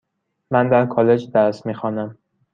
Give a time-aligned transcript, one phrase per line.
[0.51, 2.17] من در کالج درس میخوانم.